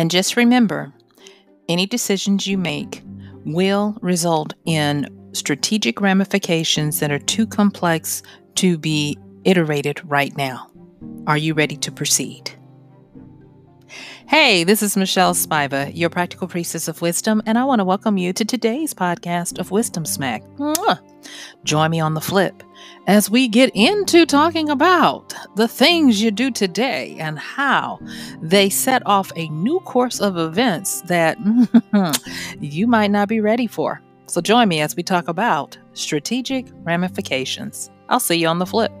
[0.00, 0.94] And just remember
[1.68, 3.02] any decisions you make
[3.44, 8.22] will result in strategic ramifications that are too complex
[8.54, 10.70] to be iterated right now.
[11.26, 12.50] Are you ready to proceed?
[14.26, 18.16] Hey, this is Michelle Spiva, your practical priestess of wisdom, and I want to welcome
[18.16, 20.42] you to today's podcast of Wisdom Smack.
[20.56, 20.98] Mwah.
[21.64, 22.62] Join me on the flip
[23.06, 27.98] as we get into talking about the things you do today and how
[28.40, 31.38] they set off a new course of events that
[32.60, 34.00] you might not be ready for.
[34.26, 37.90] So join me as we talk about strategic ramifications.
[38.08, 38.92] I'll see you on the flip.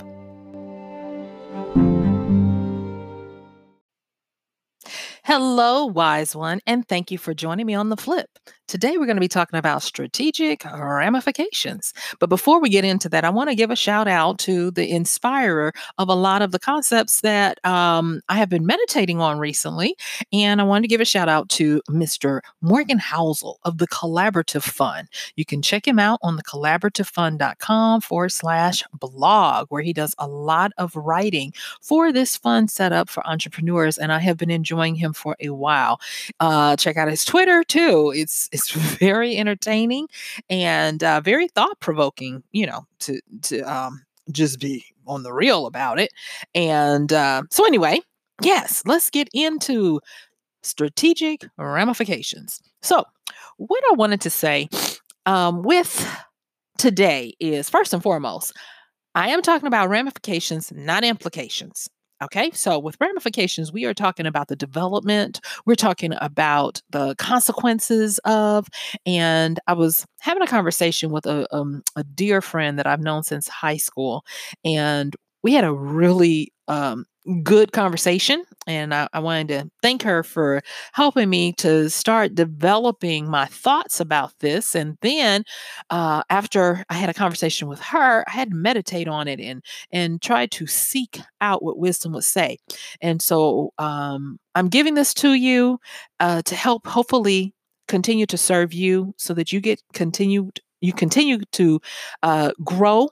[5.22, 8.28] Hello, wise one, and thank you for joining me on the flip.
[8.70, 11.92] Today, we're going to be talking about strategic ramifications.
[12.20, 14.88] But before we get into that, I want to give a shout out to the
[14.88, 19.96] inspirer of a lot of the concepts that um, I have been meditating on recently.
[20.32, 22.42] And I wanted to give a shout out to Mr.
[22.60, 25.08] Morgan Housel of the Collaborative Fund.
[25.34, 30.28] You can check him out on the collaborativefund.com forward slash blog, where he does a
[30.28, 31.52] lot of writing
[31.82, 33.98] for this fund set up for entrepreneurs.
[33.98, 36.00] And I have been enjoying him for a while.
[36.38, 38.12] Uh, check out his Twitter too.
[38.14, 40.08] It's, it's very entertaining
[40.48, 42.42] and uh, very thought provoking.
[42.52, 46.10] You know, to to um, just be on the real about it.
[46.54, 48.00] And uh, so, anyway,
[48.42, 50.00] yes, let's get into
[50.62, 52.60] strategic ramifications.
[52.82, 53.04] So,
[53.56, 54.68] what I wanted to say
[55.26, 56.08] um, with
[56.78, 58.56] today is first and foremost,
[59.14, 61.88] I am talking about ramifications, not implications.
[62.22, 68.18] Okay, so with ramifications, we are talking about the development, we're talking about the consequences
[68.26, 68.68] of,
[69.06, 73.22] and I was having a conversation with a, um, a dear friend that I've known
[73.22, 74.22] since high school,
[74.66, 77.06] and we had a really um,
[77.42, 78.44] good conversation.
[78.66, 84.00] And I, I, wanted to thank her for helping me to start developing my thoughts
[84.00, 84.74] about this.
[84.74, 85.44] And then
[85.90, 89.62] uh, after I had a conversation with her, I had to meditate on it and
[89.92, 92.58] and try to seek out what wisdom would say.
[93.00, 95.78] And so um, I'm giving this to you
[96.20, 97.54] uh, to help hopefully
[97.88, 101.80] continue to serve you so that you get continued you continue to
[102.22, 103.10] uh, grow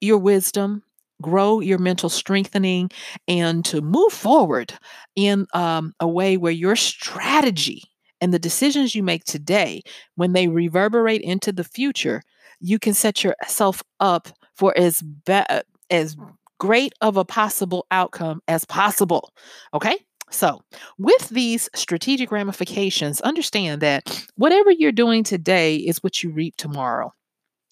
[0.00, 0.82] your wisdom
[1.22, 2.90] grow your mental strengthening
[3.28, 4.74] and to move forward
[5.14, 7.82] in um, a way where your strategy
[8.20, 9.82] and the decisions you make today,
[10.14, 12.22] when they reverberate into the future,
[12.60, 15.42] you can set yourself up for as be-
[15.90, 16.16] as
[16.58, 19.32] great of a possible outcome as possible.
[19.74, 19.98] Okay?
[20.30, 20.60] So,
[20.98, 27.12] with these strategic ramifications, understand that whatever you're doing today is what you reap tomorrow.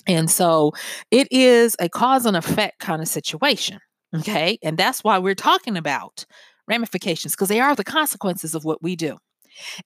[0.07, 0.73] And so
[1.11, 3.81] it is a cause and effect kind of situation.
[4.15, 4.59] Okay.
[4.63, 6.25] And that's why we're talking about
[6.69, 9.19] ramifications because they are the consequences of what we do.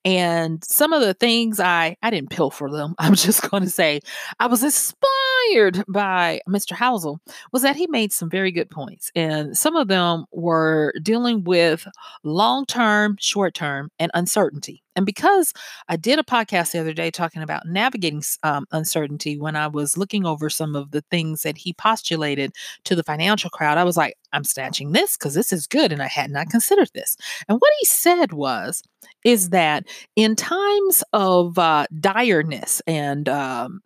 [0.05, 2.95] And some of the things I I didn't pilfer them.
[2.99, 4.01] I'm just going to say
[4.39, 6.73] I was inspired by Mr.
[6.73, 7.19] Housel
[7.53, 11.87] was that he made some very good points, and some of them were dealing with
[12.25, 14.83] long term, short term, and uncertainty.
[14.99, 15.53] And because
[15.89, 19.97] I did a podcast the other day talking about navigating um, uncertainty when I was
[19.97, 22.53] looking over some of the things that he postulated
[22.83, 25.93] to the financial crowd, I was like, I'm snatching this because this is good.
[25.93, 27.17] And I had not considered this.
[27.49, 28.83] And what he said was,
[29.25, 29.85] is that
[30.17, 33.81] in times of uh, direness and um,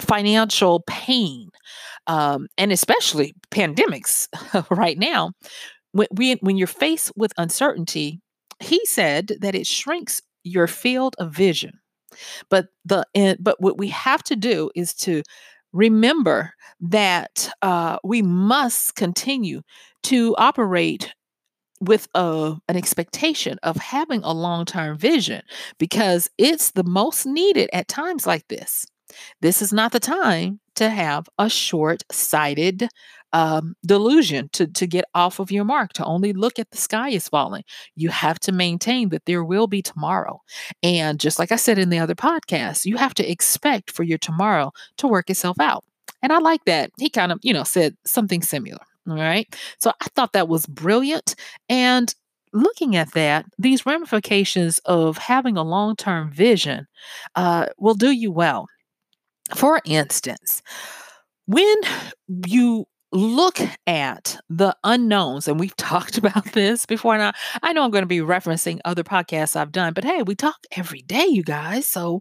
[0.00, 1.50] financial pain,
[2.08, 4.26] um, and especially pandemics
[4.76, 5.30] right now,
[5.92, 6.08] when,
[6.40, 8.20] when you're faced with uncertainty,
[8.58, 11.78] he said that it shrinks your field of vision.
[12.48, 13.04] But the
[13.40, 15.22] but what we have to do is to
[15.72, 19.62] remember that uh, we must continue
[20.04, 21.14] to operate
[21.80, 25.42] with a, an expectation of having a long term vision
[25.78, 28.86] because it's the most needed at times like this.
[29.40, 32.88] This is not the time to have a short sighted
[33.32, 37.10] um, delusion to, to get off of your mark, to only look at the sky
[37.10, 37.64] is falling.
[37.94, 40.40] You have to maintain that there will be tomorrow.
[40.82, 44.18] And just like I said in the other podcast, you have to expect for your
[44.18, 45.84] tomorrow to work itself out.
[46.22, 46.90] And I like that.
[46.98, 48.78] He kind of, you know, said something similar.
[49.08, 49.46] All right.
[49.78, 51.34] So I thought that was brilliant.
[51.68, 52.14] And
[52.52, 56.86] looking at that, these ramifications of having a long term vision
[57.36, 58.68] uh, will do you well.
[59.54, 60.62] For instance,
[61.46, 61.76] when
[62.46, 67.16] you look at the unknowns, and we've talked about this before.
[67.16, 70.34] Now, I know I'm going to be referencing other podcasts I've done, but hey, we
[70.34, 71.86] talk every day, you guys.
[71.86, 72.20] So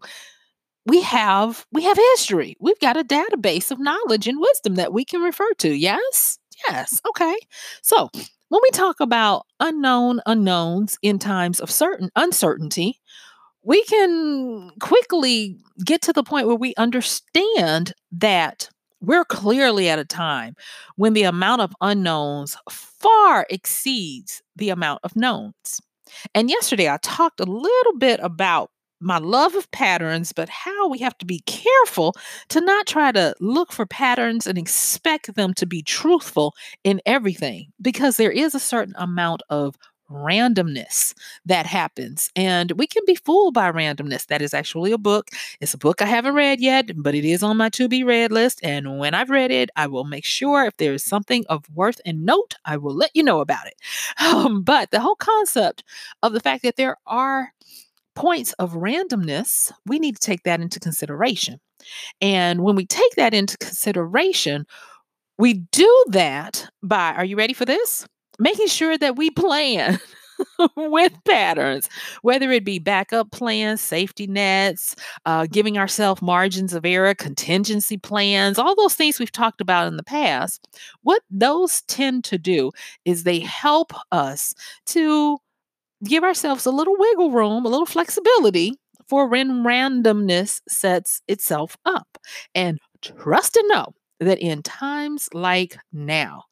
[0.86, 2.56] we have we have history.
[2.60, 5.70] We've got a database of knowledge and wisdom that we can refer to.
[5.70, 6.40] Yes?
[6.70, 7.02] Yes.
[7.08, 7.36] Okay.
[7.82, 8.10] So
[8.50, 13.00] when we talk about unknown unknowns in times of certain uncertainty,
[13.68, 18.70] we can quickly get to the point where we understand that
[19.02, 20.56] we're clearly at a time
[20.96, 25.82] when the amount of unknowns far exceeds the amount of knowns.
[26.34, 28.72] And yesterday I talked a little bit about
[29.02, 32.16] my love of patterns, but how we have to be careful
[32.48, 36.56] to not try to look for patterns and expect them to be truthful
[36.86, 39.76] in everything, because there is a certain amount of
[40.10, 41.14] randomness
[41.46, 42.30] that happens.
[42.36, 44.28] And we can be fooled by randomness.
[44.28, 45.30] That is actually a book.
[45.60, 48.32] It's a book I haven't read yet, but it is on my to be read
[48.32, 48.60] list.
[48.64, 52.00] And when I've read it, I will make sure if there is something of worth
[52.06, 53.76] and note, I will let you know about it.
[54.28, 55.84] Um, but the whole concept
[56.22, 57.54] of the fact that there are
[58.16, 61.60] points of randomness, we need to take that into consideration.
[62.20, 64.66] And when we take that into consideration,
[65.38, 68.06] we do that by, are you ready for this?
[68.40, 70.00] Making sure that we plan
[70.76, 71.90] with patterns,
[72.22, 74.96] whether it be backup plans, safety nets,
[75.26, 79.98] uh, giving ourselves margins of error, contingency plans, all those things we've talked about in
[79.98, 80.68] the past.
[81.02, 82.72] What those tend to do
[83.06, 84.54] is they help us
[84.88, 85.38] to
[86.06, 88.74] give ourselves a little wiggle room, a little flexibility
[89.08, 92.18] for when randomness sets itself up.
[92.54, 96.44] And trust and know that in times like now,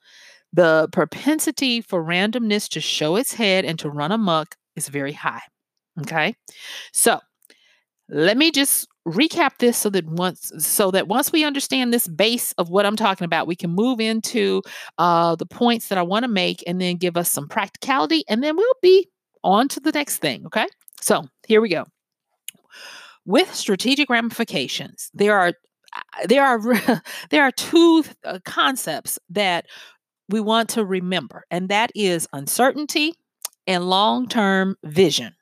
[0.55, 5.41] the propensity for randomness to show its head and to run amok is very high.
[6.01, 6.35] Okay.
[6.93, 7.19] So
[8.09, 12.53] let me just recap this so that once so that once we understand this base
[12.53, 14.61] of what I'm talking about, we can move into
[14.97, 18.43] uh, the points that I want to make and then give us some practicality, and
[18.43, 19.09] then we'll be
[19.43, 20.45] on to the next thing.
[20.45, 20.67] Okay.
[21.01, 21.85] So here we go.
[23.25, 25.53] With strategic ramifications, there are
[25.95, 29.65] uh, there are there are two uh, concepts that
[30.29, 33.13] we want to remember, and that is uncertainty
[33.67, 35.33] and long term vision.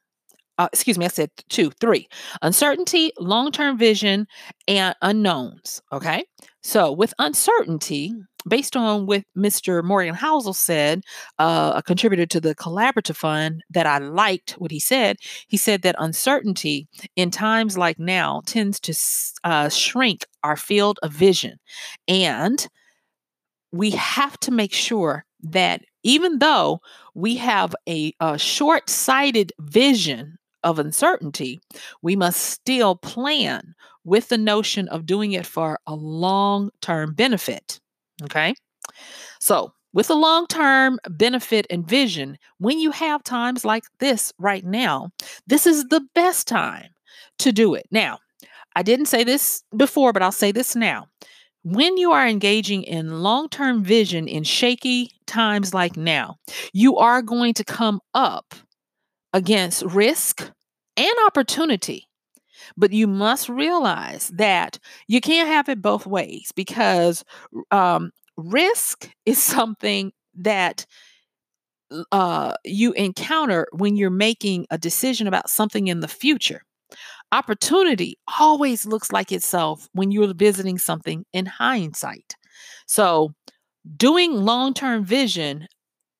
[0.60, 2.08] Uh, excuse me, I said two, three.
[2.42, 4.28] Uncertainty, long term vision,
[4.68, 5.82] and unknowns.
[5.92, 6.24] Okay.
[6.62, 8.14] So, with uncertainty,
[8.48, 9.84] based on what Mr.
[9.84, 11.02] Morgan Housel said,
[11.40, 15.18] uh, a contributor to the Collaborative Fund, that I liked what he said.
[15.48, 18.94] He said that uncertainty in times like now tends to
[19.44, 21.58] uh, shrink our field of vision.
[22.08, 22.68] And
[23.74, 26.80] we have to make sure that even though
[27.16, 31.60] we have a, a short sighted vision of uncertainty,
[32.02, 33.74] we must still plan
[34.06, 37.80] with the notion of doing it for a long term benefit.
[38.22, 38.54] Okay.
[39.40, 44.64] So, with a long term benefit and vision, when you have times like this right
[44.64, 45.10] now,
[45.48, 46.90] this is the best time
[47.40, 47.88] to do it.
[47.92, 48.20] Now,
[48.76, 51.08] I didn't say this before, but I'll say this now.
[51.64, 56.38] When you are engaging in long term vision in shaky times like now,
[56.74, 58.54] you are going to come up
[59.34, 60.52] against risk
[60.98, 62.08] and opportunity.
[62.78, 67.24] But you must realize that you can't have it both ways because
[67.72, 70.86] um, risk is something that
[72.12, 76.64] uh, you encounter when you're making a decision about something in the future.
[77.32, 82.36] Opportunity always looks like itself when you're visiting something in hindsight.
[82.88, 83.34] So,
[83.98, 85.68] doing long term vision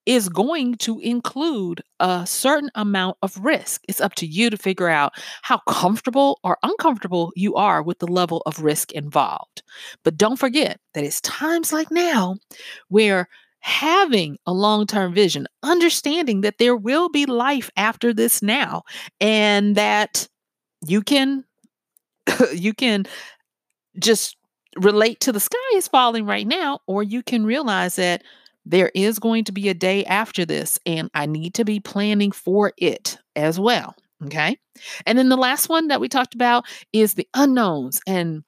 [0.06, 3.82] is going to include a certain amount of risk.
[3.88, 5.12] It's up to you to figure out
[5.42, 9.62] how comfortable or uncomfortable you are with the level of risk involved.
[10.04, 12.36] But don't forget that it's times like now
[12.88, 13.28] where
[13.60, 18.82] having a long term vision, understanding that there will be life after this now,
[19.20, 20.28] and that
[20.86, 21.44] you can
[22.52, 23.06] you can
[23.98, 24.36] just
[24.76, 28.22] relate to the sky is falling right now or you can realize that
[28.66, 32.32] there is going to be a day after this, and I need to be planning
[32.32, 33.94] for it as well.
[34.24, 34.56] Okay.
[35.06, 38.00] And then the last one that we talked about is the unknowns.
[38.06, 38.42] And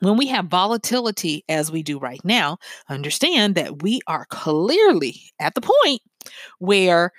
[0.00, 5.54] when we have volatility as we do right now, understand that we are clearly at
[5.54, 6.02] the point
[6.58, 7.12] where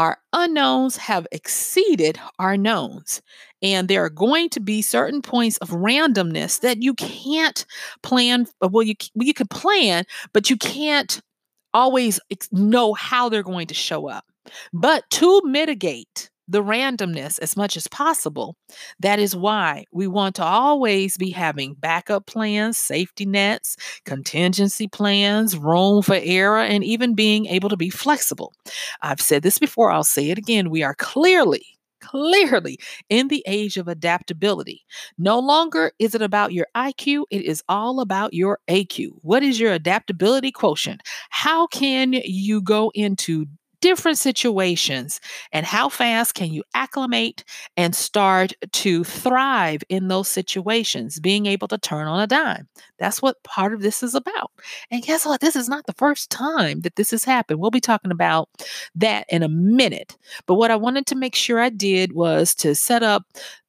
[0.00, 3.20] our unknowns have exceeded our knowns.
[3.60, 7.66] And there are going to be certain points of randomness that you can't
[8.02, 8.46] plan.
[8.62, 11.20] Well, you, you can plan, but you can't
[11.74, 12.18] always
[12.50, 14.24] know how they're going to show up.
[14.72, 18.56] But to mitigate the randomness as much as possible.
[18.98, 25.56] That is why we want to always be having backup plans, safety nets, contingency plans,
[25.56, 28.52] room for error, and even being able to be flexible.
[29.00, 30.70] I've said this before, I'll say it again.
[30.70, 31.64] We are clearly
[32.00, 32.78] clearly
[33.08, 34.82] in the age of adaptability.
[35.18, 39.10] No longer is it about your IQ, it is all about your AQ.
[39.22, 41.02] What is your adaptability quotient?
[41.28, 43.46] How can you go into
[43.80, 45.20] different situations
[45.52, 47.44] and how fast can you acclimate
[47.76, 52.68] and start to thrive in those situations, being able to turn on a dime.
[52.98, 54.50] That's what part of this is about.
[54.90, 55.40] And guess what?
[55.40, 57.60] This is not the first time that this has happened.
[57.60, 58.48] We'll be talking about
[58.94, 60.16] that in a minute.
[60.46, 63.24] But what I wanted to make sure I did was to set up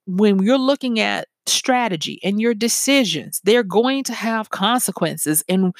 [0.06, 5.42] when you're looking at strategy and your decisions, they're going to have consequences.
[5.48, 5.74] And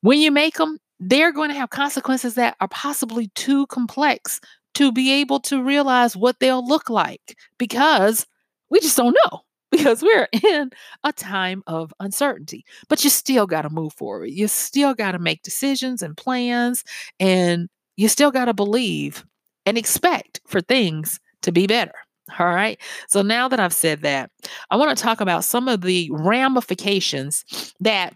[0.00, 4.40] when you make them, they're going to have consequences that are possibly too complex
[4.74, 8.26] to be able to realize what they'll look like because
[8.70, 9.40] we just don't know
[9.72, 10.70] because we're in
[11.02, 12.64] a time of uncertainty.
[12.88, 14.26] But you still got to move forward.
[14.26, 16.84] You still got to make decisions and plans,
[17.18, 19.24] and you still got to believe
[19.66, 21.94] and expect for things to be better.
[22.38, 22.80] All right.
[23.08, 24.30] So now that I've said that,
[24.70, 28.14] I want to talk about some of the ramifications that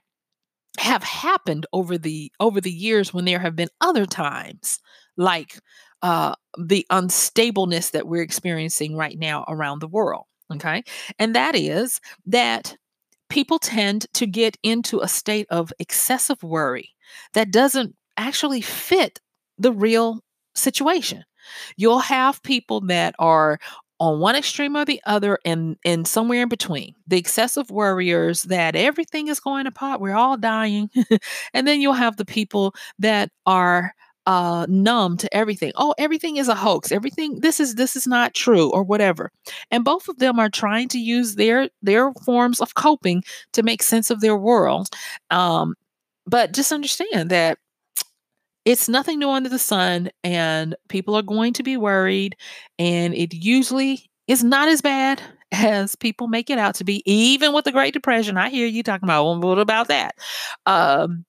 [0.79, 4.79] have happened over the over the years when there have been other times
[5.17, 5.59] like
[6.03, 10.25] uh, the unstableness that we're experiencing right now around the world.
[10.53, 10.83] Okay.
[11.19, 12.77] And that is that
[13.29, 16.91] people tend to get into a state of excessive worry
[17.35, 19.21] that doesn't actually fit
[19.59, 20.21] the real
[20.55, 21.25] situation.
[21.77, 23.59] You'll have people that are
[23.99, 26.95] on one extreme or the other and and somewhere in between.
[27.07, 30.91] The excessive worriers that everything is going to apart we're all dying
[31.55, 33.95] and then you'll have the people that are
[34.27, 35.73] uh numb to everything.
[35.77, 36.93] Oh everything is a hoax.
[36.93, 39.31] Everything this is this is not true or whatever.
[39.71, 43.23] And both of them are trying to use their their forms of coping
[43.53, 44.89] to make sense of their world
[45.31, 45.75] um
[46.27, 47.59] but just understand that
[48.67, 52.37] it's nothing new under the sun, and people are going to be worried.
[52.79, 57.55] And it usually is not as bad as people make it out to be, even
[57.55, 58.37] with the Great Depression.
[58.37, 60.17] I hear you talking about, what about that?
[60.67, 61.25] Um,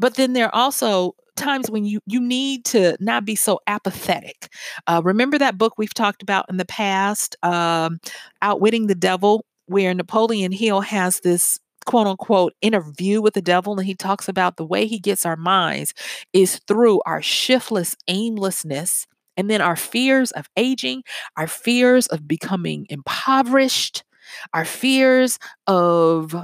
[0.00, 4.52] but then there are also times when you you need to not be so apathetic.
[4.88, 8.00] Uh, remember that book we've talked about in the past, um,
[8.42, 13.86] "Outwitting the Devil," where Napoleon Hill has this quote unquote interview with the devil and
[13.86, 15.94] he talks about the way he gets our minds
[16.34, 19.06] is through our shiftless aimlessness
[19.38, 21.02] and then our fears of aging
[21.38, 24.04] our fears of becoming impoverished
[24.52, 26.36] our fears of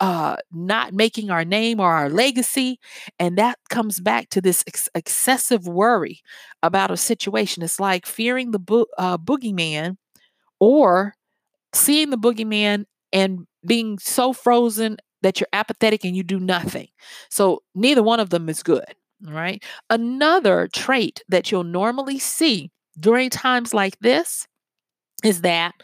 [0.00, 2.78] uh, not making our name or our legacy.
[3.18, 6.20] And that comes back to this ex- excessive worry
[6.62, 7.62] about a situation.
[7.62, 9.96] It's like fearing the bo- uh, boogeyman
[10.60, 11.14] or
[11.74, 16.88] seeing the boogeyman and being so frozen that you're apathetic and you do nothing.
[17.30, 18.84] So neither one of them is good.
[19.22, 19.62] Right.
[19.90, 24.46] Another trait that you'll normally see during times like this
[25.22, 25.74] is that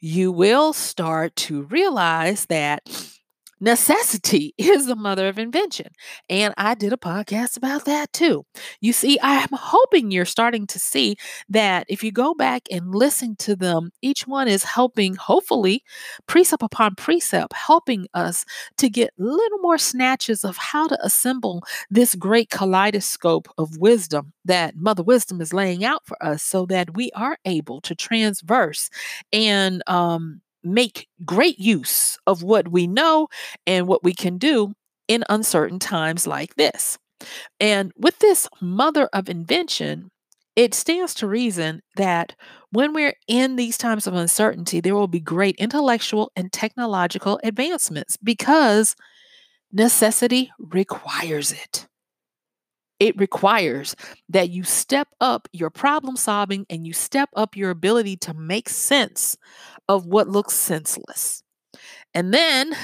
[0.00, 2.82] you will start to realize that
[3.60, 5.88] Necessity is the mother of invention.
[6.28, 8.44] And I did a podcast about that too.
[8.80, 11.16] You see, I'm hoping you're starting to see
[11.48, 15.82] that if you go back and listen to them, each one is helping, hopefully,
[16.26, 18.44] precept upon precept, helping us
[18.78, 24.76] to get little more snatches of how to assemble this great kaleidoscope of wisdom that
[24.76, 28.90] Mother Wisdom is laying out for us so that we are able to transverse
[29.32, 33.28] and um, make great use of what we know
[33.66, 34.72] and what we can do
[35.08, 36.98] in uncertain times like this.
[37.60, 40.10] And with this mother of invention,
[40.54, 42.34] it stands to reason that
[42.70, 48.16] when we're in these times of uncertainty, there will be great intellectual and technological advancements
[48.16, 48.96] because
[49.72, 51.86] necessity requires it.
[52.98, 53.94] It requires
[54.30, 58.70] that you step up your problem solving and you step up your ability to make
[58.70, 59.36] sense
[59.88, 61.42] of what looks senseless.
[62.14, 62.74] And then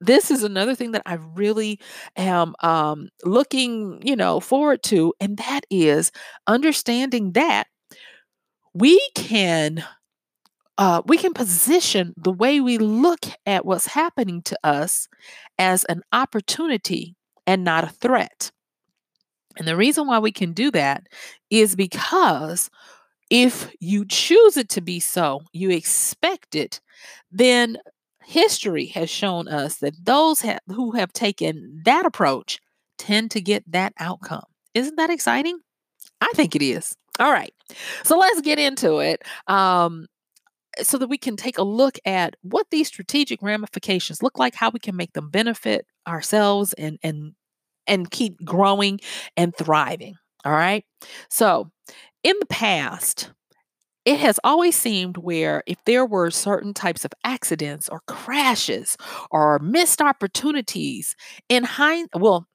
[0.00, 1.80] this is another thing that I really
[2.16, 6.12] am um, looking, you know, forward to, and that is
[6.46, 7.66] understanding that
[8.74, 9.84] we can
[10.78, 15.08] uh, we can position the way we look at what's happening to us
[15.58, 17.16] as an opportunity
[17.46, 18.50] and not a threat.
[19.56, 21.06] And the reason why we can do that
[21.48, 22.68] is because
[23.30, 26.80] if you choose it to be so, you expect it,
[27.30, 27.78] then
[28.24, 32.60] history has shown us that those ha- who have taken that approach
[32.98, 34.44] tend to get that outcome.
[34.74, 35.58] Isn't that exciting?
[36.20, 36.96] I think it is.
[37.18, 37.52] All right.
[38.04, 39.22] So let's get into it.
[39.46, 40.06] Um,
[40.82, 44.70] so that we can take a look at what these strategic ramifications look like, how
[44.70, 47.32] we can make them benefit ourselves and and
[47.86, 49.00] and keep growing
[49.36, 50.16] and thriving.
[50.44, 50.84] All right.
[51.30, 51.70] So
[52.26, 53.30] in the past,
[54.04, 58.96] it has always seemed where if there were certain types of accidents or crashes
[59.30, 61.14] or missed opportunities
[61.48, 62.48] in hind well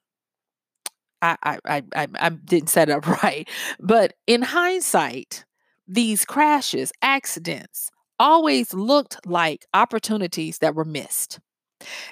[1.22, 3.48] I, I I I didn't set it up right
[3.80, 5.44] but in hindsight
[5.86, 11.40] these crashes accidents always looked like opportunities that were missed.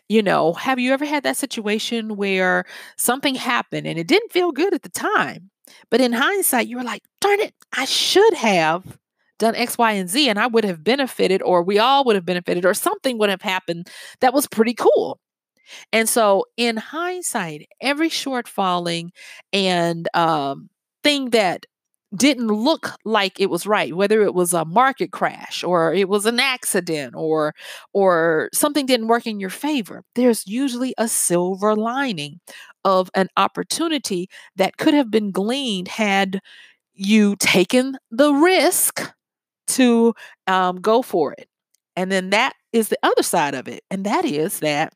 [0.09, 2.65] You know have you ever had that situation where
[2.97, 5.51] something happened and it didn't feel good at the time
[5.91, 8.99] but in hindsight you were like darn it I should have
[9.41, 12.27] done X, Y, and Z, and I would have benefited, or we all would have
[12.27, 13.89] benefited, or something would have happened
[14.21, 15.19] that was pretty cool.
[15.93, 19.11] And so, in hindsight, every shortfalling
[19.53, 20.69] and um,
[21.03, 21.67] thing that
[22.17, 26.27] didn't look like it was right whether it was a market crash or it was
[26.27, 27.55] an accident or
[27.93, 32.41] or something didn't work in your favor there's usually a silver lining
[32.85, 36.41] of an opportunity that could have been gleaned had
[36.95, 39.13] you taken the risk
[39.69, 40.15] to
[40.47, 41.49] um, go for it.
[41.97, 43.83] And then that is the other side of it.
[43.91, 44.93] And that is that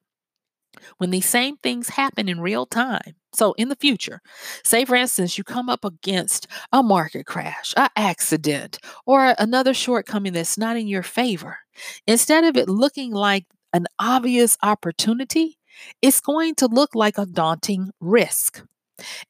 [0.99, 4.21] when these same things happen in real time, so in the future,
[4.64, 10.33] say for instance, you come up against a market crash, an accident, or another shortcoming
[10.33, 11.59] that's not in your favor,
[12.07, 15.59] instead of it looking like an obvious opportunity,
[16.02, 18.62] it's going to look like a daunting risk.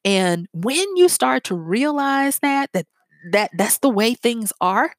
[0.05, 2.87] And when you start to realize that, that
[3.33, 4.92] that that's the way things are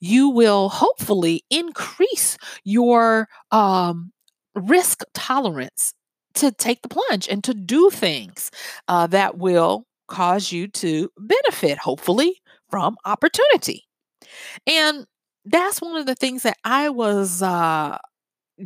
[0.00, 4.12] you will hopefully increase your um,
[4.54, 5.94] risk tolerance
[6.34, 8.50] to take the plunge and to do things
[8.88, 13.84] uh, that will cause you to benefit hopefully from opportunity
[14.66, 15.06] and
[15.44, 17.98] that's one of the things that i was uh,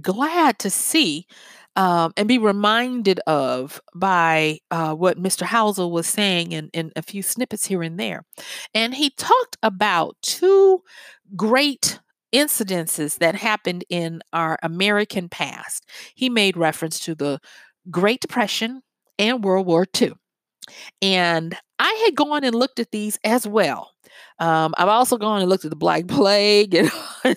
[0.01, 1.27] glad to see
[1.77, 5.43] um, and be reminded of by uh, what Mr.
[5.47, 8.25] Housel was saying in, in a few snippets here and there.
[8.75, 10.83] And he talked about two
[11.37, 12.01] great
[12.35, 15.87] incidences that happened in our American past.
[16.15, 17.39] He made reference to the
[17.91, 18.83] Great Depression
[19.19, 20.15] and World War II.
[21.01, 23.93] And I had gone and looked at these as well.
[24.39, 26.91] Um, I've also gone and looked at the Black Plague and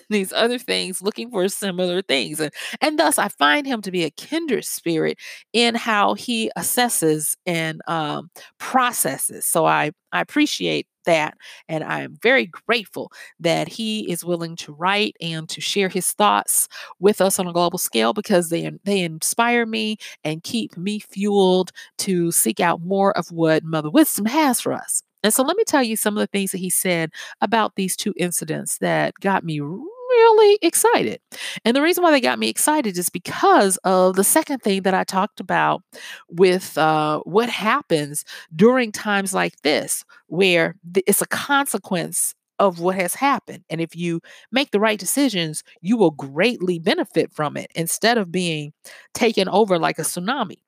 [0.08, 2.40] these other things, looking for similar things.
[2.40, 5.18] And, and thus, I find him to be a kindred spirit
[5.52, 9.44] in how he assesses and um, processes.
[9.44, 11.36] So I, I appreciate that.
[11.68, 16.12] And I am very grateful that he is willing to write and to share his
[16.12, 20.98] thoughts with us on a global scale because they, they inspire me and keep me
[20.98, 25.02] fueled to seek out more of what Mother Wisdom has for us.
[25.22, 27.96] And so let me tell you some of the things that he said about these
[27.96, 31.20] two incidents that got me really excited.
[31.64, 34.94] And the reason why they got me excited is because of the second thing that
[34.94, 35.82] I talked about
[36.28, 40.74] with uh, what happens during times like this, where
[41.06, 43.64] it's a consequence of what has happened.
[43.70, 44.20] And if you
[44.52, 48.72] make the right decisions, you will greatly benefit from it instead of being
[49.14, 50.58] taken over like a tsunami.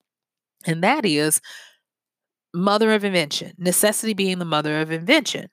[0.66, 1.40] And that is
[2.54, 5.48] mother of invention, necessity being the mother of invention.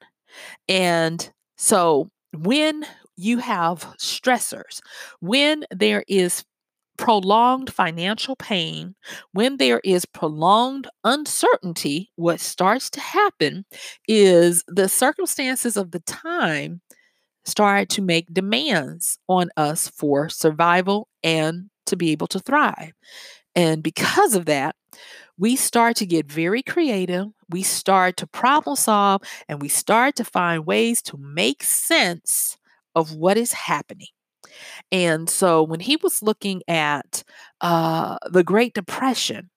[0.68, 2.84] And so when
[3.16, 4.80] you have stressors,
[5.20, 6.44] when there is
[6.96, 8.94] prolonged financial pain,
[9.32, 13.64] when there is prolonged uncertainty, what starts to happen
[14.06, 16.82] is the circumstances of the time
[17.44, 22.92] start to make demands on us for survival and to be able to thrive.
[23.54, 24.76] And because of that,
[25.40, 27.28] we start to get very creative.
[27.48, 32.58] We start to problem solve and we start to find ways to make sense
[32.94, 34.08] of what is happening.
[34.92, 37.24] And so when he was looking at
[37.62, 39.48] uh, the Great Depression,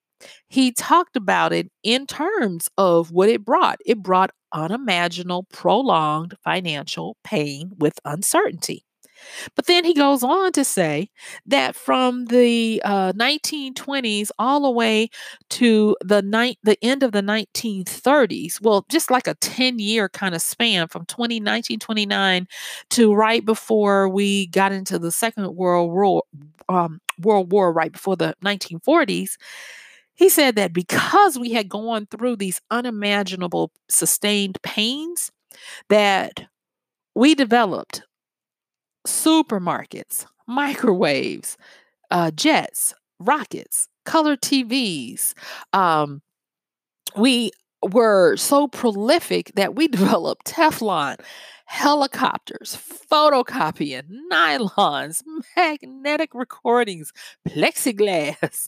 [0.48, 3.80] he talked about it in terms of what it brought.
[3.86, 8.86] It brought unimaginable, prolonged financial pain with uncertainty.
[9.56, 11.10] But then he goes on to say
[11.46, 15.10] that from the uh, 1920s all the way
[15.52, 20.36] to the night, the end of the 1930s, well, just like a 10 year kind
[20.36, 22.48] of span from 20, 1929
[22.92, 26.24] to right before we got into the Second World War,
[26.70, 29.38] um, World War, right before the 1940s.
[30.16, 35.32] He said that because we had gone through these unimaginable sustained pains,
[35.90, 36.46] that
[37.16, 38.04] we developed
[39.08, 41.58] supermarkets, microwaves,
[42.12, 45.34] uh, jets, rockets, color TVs.
[45.74, 46.22] Um,
[47.16, 47.52] we
[47.92, 51.20] were so prolific that we developed Teflon,
[51.66, 52.78] helicopters,
[53.12, 55.24] photocopying, nylons,
[55.56, 57.12] magnetic recordings,
[57.48, 58.68] plexiglass,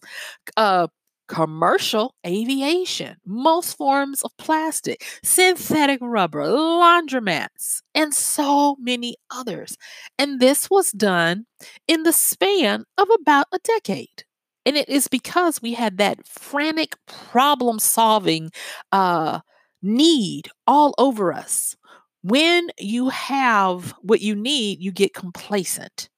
[0.57, 0.87] uh,
[1.27, 9.77] commercial aviation, most forms of plastic, synthetic rubber, laundromats, and so many others.
[10.17, 11.45] And this was done
[11.87, 14.23] in the span of about a decade.
[14.65, 18.49] And it is because we had that frantic problem solving
[18.91, 19.39] uh,
[19.81, 21.75] need all over us.
[22.23, 26.09] When you have what you need, you get complacent.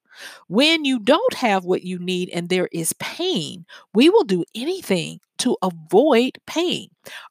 [0.48, 5.20] When you don't have what you need and there is pain, we will do anything
[5.40, 6.90] to avoid pain.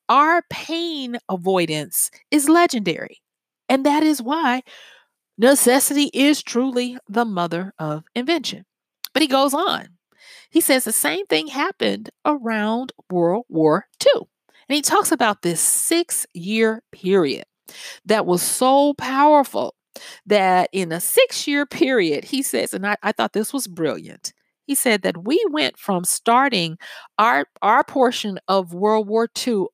[0.08, 3.20] Our pain avoidance is legendary.
[3.68, 4.62] And that is why
[5.38, 8.64] necessity is truly the mother of invention.
[9.12, 9.88] But he goes on.
[10.50, 14.22] He says the same thing happened around World War II.
[14.68, 17.44] And he talks about this six year period
[18.04, 19.74] that was so powerful
[20.26, 24.32] that in a six year period, he says, and I, I thought this was brilliant.
[24.66, 26.76] He said that we went from starting
[27.18, 29.66] our, our portion of World War II,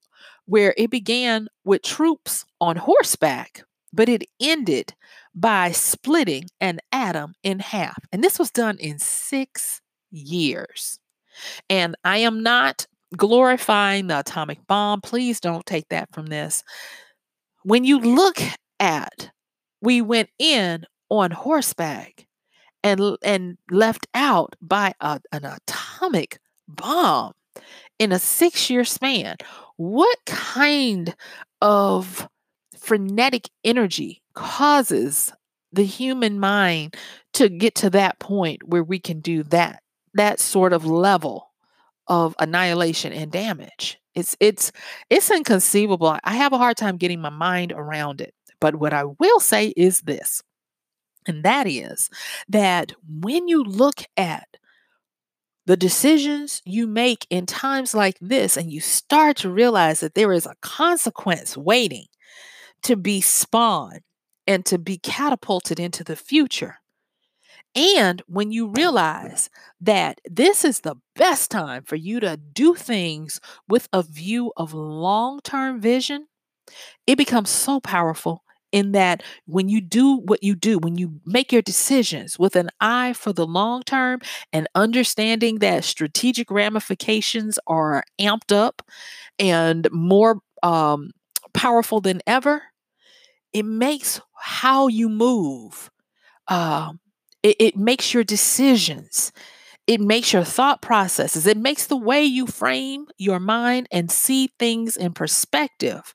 [0.44, 4.94] where it began with troops on horseback, but it ended
[5.34, 7.98] by splitting an atom in half.
[8.12, 9.80] And this was done in six
[10.10, 10.98] years.
[11.70, 15.00] And I am not glorifying the atomic bomb.
[15.00, 16.62] Please don't take that from this.
[17.62, 18.38] When you look
[18.80, 19.30] at
[19.82, 22.26] we went in on horseback
[22.82, 27.32] and and left out by a, an atomic bomb
[27.98, 29.36] in a 6-year span.
[29.76, 31.14] What kind
[31.60, 32.28] of
[32.78, 35.32] frenetic energy causes
[35.72, 36.96] the human mind
[37.34, 39.82] to get to that point where we can do that
[40.14, 41.50] that sort of level
[42.08, 43.98] of annihilation and damage?
[44.14, 44.72] It's it's
[45.10, 46.18] it's inconceivable.
[46.24, 49.74] I have a hard time getting my mind around it but what I will say
[49.76, 50.40] is this,
[51.26, 52.08] and that is
[52.48, 54.46] that when you look at
[55.66, 60.32] the decisions you make in times like this, and you start to realize that there
[60.32, 62.06] is a consequence waiting
[62.84, 64.02] to be spawned
[64.46, 66.76] and to be catapulted into the future.
[67.74, 73.40] And when you realize that this is the best time for you to do things
[73.68, 76.26] with a view of long term vision,
[77.08, 81.52] it becomes so powerful in that when you do what you do, when you make
[81.52, 84.20] your decisions with an eye for the long term
[84.52, 88.82] and understanding that strategic ramifications are amped up
[89.38, 91.10] and more um,
[91.54, 92.62] powerful than ever,
[93.52, 95.90] it makes how you move.
[96.48, 96.92] Uh,
[97.42, 99.32] it, it makes your decisions.
[99.86, 101.46] It makes your thought processes.
[101.46, 106.14] It makes the way you frame your mind and see things in perspective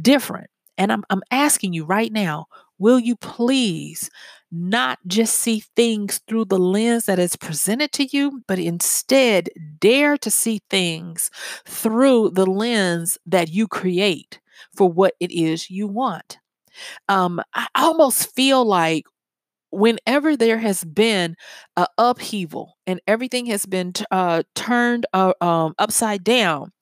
[0.00, 0.50] different.
[0.78, 2.46] And I'm, I'm asking you right now,
[2.78, 4.10] will you please
[4.52, 10.16] not just see things through the lens that is presented to you, but instead dare
[10.18, 11.30] to see things
[11.66, 14.40] through the lens that you create
[14.74, 16.38] for what it is you want?
[17.08, 19.04] Um, I almost feel like
[19.70, 21.36] whenever there has been
[21.76, 26.72] an upheaval and everything has been uh, turned uh, um, upside down,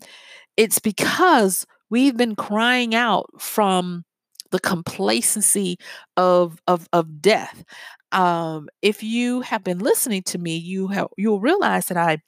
[0.57, 4.05] it's because we've been crying out from
[4.51, 5.77] the complacency
[6.17, 7.65] of of of death.
[8.13, 12.19] Um, if you have been listening to me, you have you'll realize that I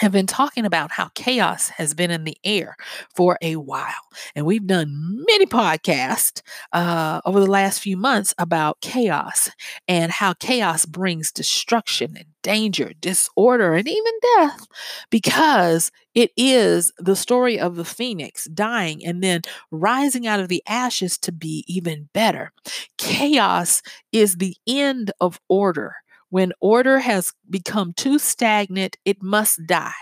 [0.00, 2.76] have been talking about how chaos has been in the air
[3.14, 3.92] for a while.
[4.34, 6.40] And we've done many podcasts
[6.72, 9.50] uh, over the last few months about chaos
[9.86, 14.66] and how chaos brings destruction and danger, disorder, and even death
[15.10, 20.62] because it is the story of the phoenix dying and then rising out of the
[20.66, 22.50] ashes to be even better.
[22.98, 25.96] Chaos is the end of order.
[26.32, 29.92] When order has become too stagnant, it must die.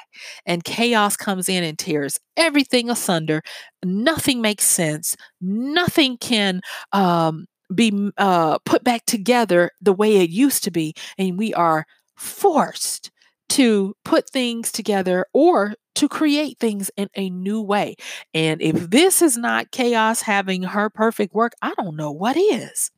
[0.46, 3.42] And chaos comes in and tears everything asunder.
[3.84, 5.16] Nothing makes sense.
[5.40, 6.60] Nothing can
[6.92, 11.84] um, be uh, put back together the way it used to be, and we are
[12.16, 13.10] forced
[13.48, 17.96] to put things together or to create things in a new way.
[18.32, 22.92] And if this is not chaos having her perfect work, I don't know what is.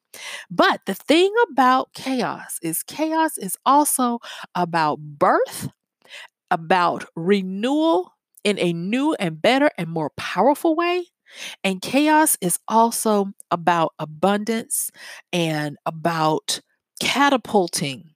[0.50, 4.20] But the thing about chaos is chaos is also
[4.54, 5.68] about birth,
[6.50, 8.12] about renewal
[8.44, 11.06] in a new and better and more powerful way.
[11.64, 14.90] And chaos is also about abundance
[15.32, 16.60] and about
[17.00, 18.10] catapulting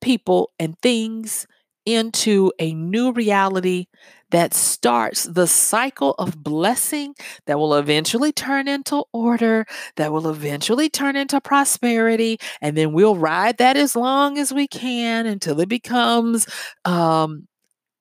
[0.00, 1.46] people and things
[1.86, 3.86] into a new reality
[4.30, 7.14] that starts the cycle of blessing
[7.46, 12.38] that will eventually turn into order, that will eventually turn into prosperity.
[12.60, 16.46] And then we'll ride that as long as we can until it becomes
[16.84, 17.48] um,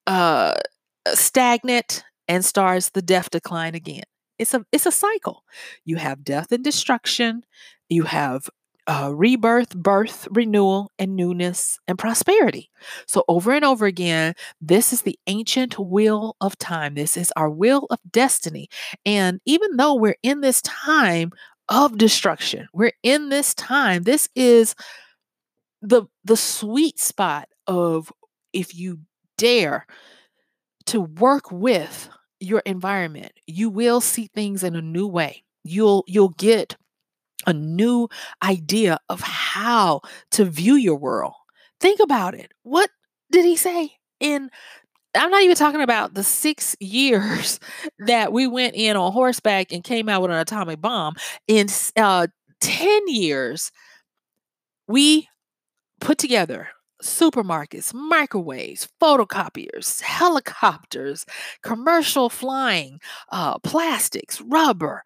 [0.06, 0.56] uh,
[1.14, 4.04] stagnant and starts the death decline again.
[4.38, 5.44] It's a it's a cycle.
[5.84, 7.44] You have death and destruction.
[7.90, 8.50] You have
[8.88, 12.72] uh, rebirth, birth, renewal, and newness and prosperity.
[13.06, 16.96] So, over and over again, this is the ancient wheel of time.
[16.96, 18.70] This is our wheel of destiny.
[19.06, 21.32] And even though we're in this time
[21.70, 24.74] of destruction, we're in this time, this is
[25.82, 28.12] the, the sweet spot of
[28.54, 29.00] if you
[29.38, 29.86] dare
[30.86, 35.44] to work with your environment, you will see things in a new way.
[35.64, 36.78] You'll you'll get
[37.46, 38.08] a new
[38.44, 41.34] idea of how to view your world.
[41.80, 42.52] Think about it.
[42.64, 42.90] What
[43.32, 43.92] did he say?
[44.20, 44.50] In
[45.16, 47.60] I'm not even talking about the six years
[48.00, 51.16] that we went in on horseback and came out with an atomic bomb.
[51.48, 52.28] In uh,
[52.60, 53.72] 10 years,
[54.88, 55.28] we
[56.00, 56.70] put together
[57.04, 61.26] supermarkets, microwaves, photocopiers, helicopters,
[61.62, 63.00] commercial flying,
[63.32, 65.04] uh, plastics, rubber,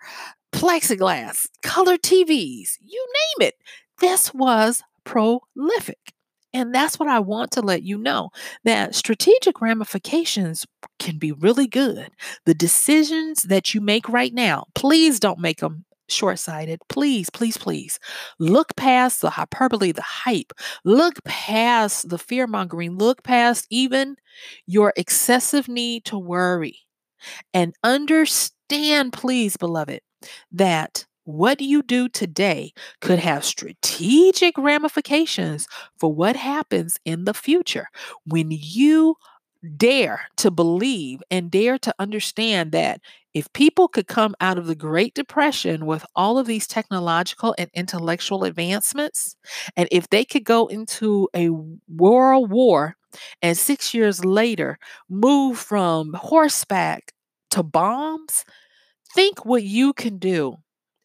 [0.61, 3.07] plexiglass, color TVs, you
[3.39, 3.55] name it.
[3.99, 6.13] This was prolific.
[6.53, 8.29] And that's what I want to let you know
[8.63, 10.67] that strategic ramifications
[10.99, 12.11] can be really good.
[12.45, 16.79] The decisions that you make right now, please don't make them short sighted.
[16.89, 17.97] Please, please, please
[18.37, 20.53] look past the hyperbole, the hype.
[20.85, 22.99] Look past the fear mongering.
[22.99, 24.15] Look past even
[24.67, 26.77] your excessive need to worry.
[27.51, 30.01] And understand, please, beloved,
[30.51, 35.67] that what you do today could have strategic ramifications
[35.99, 37.87] for what happens in the future.
[38.25, 39.15] When you
[39.77, 42.99] dare to believe and dare to understand that
[43.33, 47.69] if people could come out of the Great Depression with all of these technological and
[47.73, 49.35] intellectual advancements,
[49.77, 51.49] and if they could go into a
[51.87, 52.95] world war
[53.41, 54.79] and six years later
[55.09, 57.13] move from horseback
[57.51, 58.43] to bombs,
[59.13, 60.57] think what you can do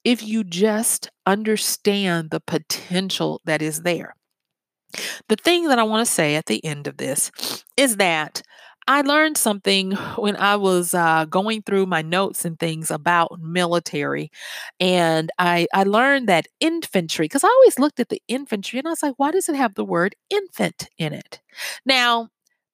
[0.04, 4.14] if you just understand the potential that is there.
[5.28, 7.30] The thing that I want to say at the end of this
[7.76, 8.42] is that
[8.88, 14.30] I learned something when I was uh, going through my notes and things about military.
[14.78, 18.92] And I, I learned that infantry, because I always looked at the infantry and I
[18.92, 21.40] was like, why does it have the word infant in it?
[21.84, 22.28] Now,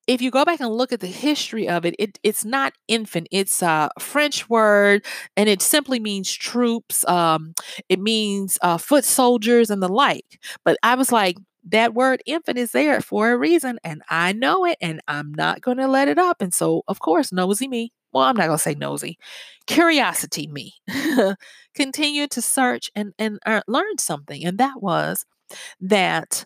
[0.07, 3.29] if you go back and look at the history of it, it it's not infant.
[3.31, 5.05] It's a French word,
[5.37, 7.07] and it simply means troops.
[7.09, 7.55] Um,
[7.89, 10.41] it means uh, foot soldiers and the like.
[10.65, 11.37] But I was like,
[11.69, 15.61] that word infant is there for a reason, and I know it, and I'm not
[15.61, 16.43] going to let it up.
[16.43, 17.93] And so, of course, nosy me.
[18.13, 19.19] Well, I'm not going to say nosy.
[19.67, 20.75] Curiosity me.
[21.75, 25.25] Continue to search and and uh, learn something, and that was
[25.81, 26.45] that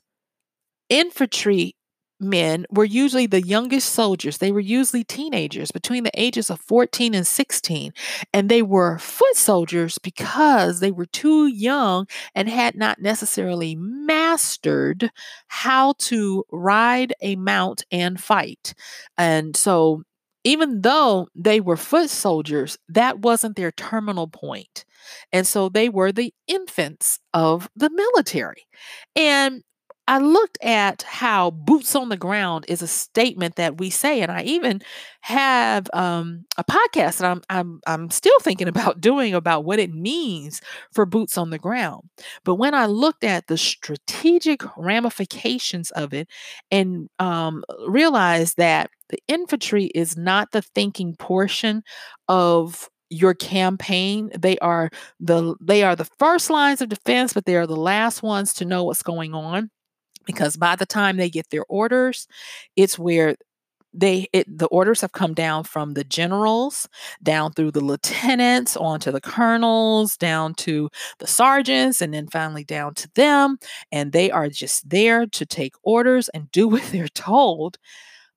[0.89, 1.75] infantry
[2.21, 4.39] men were usually the youngest soldiers.
[4.39, 7.93] They were usually teenagers between the ages of 14 and 16.
[8.33, 15.11] And they were foot soldiers because they were too young and had not necessarily mastered
[15.49, 18.75] how to ride a mount and fight.
[19.19, 20.03] And so,
[20.45, 24.85] even though they were foot soldiers, that wasn't their terminal point.
[25.33, 28.67] And so they were the infants of the military.
[29.17, 29.63] And
[30.09, 34.31] I looked at how boots on the ground is a statement that we say, and
[34.31, 34.81] I even
[35.23, 39.93] have um, a podcast that I'm I'm I'm still thinking about doing about what it
[39.93, 40.61] means
[40.93, 42.03] for boots on the ground.
[42.45, 46.29] But when I looked at the strategic ramifications of it,
[46.71, 51.83] and um, realized that the infantry is not the thinking portion
[52.29, 54.91] of your campaign they are
[55.21, 58.65] the they are the first lines of defense but they are the last ones to
[58.65, 59.71] know what's going on
[60.27, 62.27] because by the time they get their orders,
[62.77, 63.37] it's where
[63.97, 66.87] they it, the orders have come down from the generals
[67.23, 72.65] down through the lieutenants on to the colonels down to the sergeants and then finally
[72.65, 73.57] down to them
[73.91, 77.79] and they are just there to take orders and do what they're told.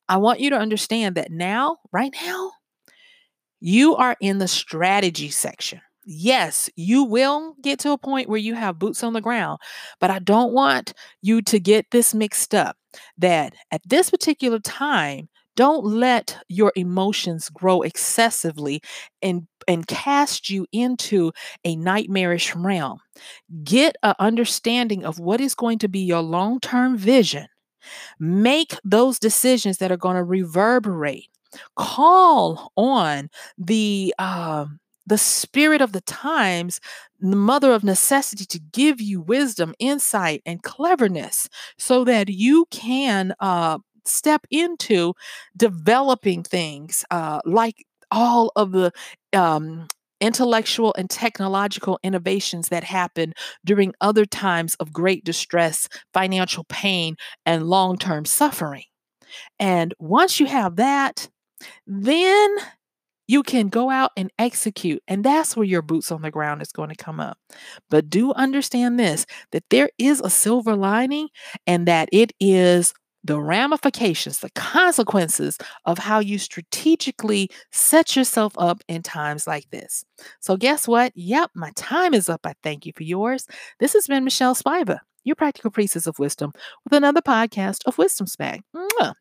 [0.07, 2.51] I want you to understand that now right now
[3.59, 8.55] you are in the strategy section yes, you will get to a point where you
[8.55, 9.59] have boots on the ground,
[9.99, 12.75] but I don't want you to get this mixed up
[13.19, 18.81] that at this particular time, don't let your emotions grow excessively
[19.21, 21.31] and, and cast you into
[21.63, 22.99] a nightmarish realm.
[23.63, 27.45] Get an understanding of what is going to be your long term vision.
[28.19, 31.27] Make those decisions that are going to reverberate.
[31.75, 36.79] Call on the um, the spirit of the times,
[37.19, 43.33] the mother of necessity, to give you wisdom, insight, and cleverness so that you can
[43.39, 45.13] uh, step into
[45.57, 48.91] developing things uh, like all of the
[49.33, 49.87] um,
[50.21, 53.33] intellectual and technological innovations that happen
[53.65, 58.83] during other times of great distress, financial pain, and long term suffering.
[59.59, 61.29] And once you have that,
[61.87, 62.55] then
[63.29, 65.03] you can go out and execute.
[65.07, 67.37] And that's where your boots on the ground is going to come up.
[67.91, 71.29] But do understand this that there is a silver lining
[71.67, 72.91] and that it is
[73.23, 80.03] the ramifications, the consequences of how you strategically set yourself up in times like this.
[80.39, 81.11] So, guess what?
[81.13, 82.41] Yep, my time is up.
[82.45, 83.45] I thank you for yours.
[83.79, 86.51] This has been Michelle Spiva, your practical priestess of wisdom,
[86.83, 88.61] with another podcast of Wisdom Smack.
[88.75, 89.13] Mwah.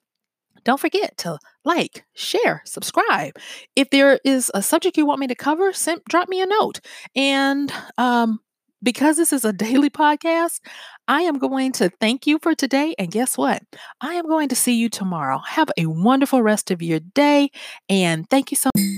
[0.68, 3.32] Don't forget to like, share, subscribe.
[3.74, 6.80] If there is a subject you want me to cover, send, drop me a note.
[7.16, 8.40] And um,
[8.82, 10.60] because this is a daily podcast,
[11.08, 12.94] I am going to thank you for today.
[12.98, 13.62] And guess what?
[14.02, 15.38] I am going to see you tomorrow.
[15.38, 17.50] Have a wonderful rest of your day.
[17.88, 18.97] And thank you so much.